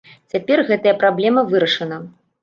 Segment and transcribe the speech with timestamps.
[0.31, 2.01] Цяпер гэтая праблема вырашана.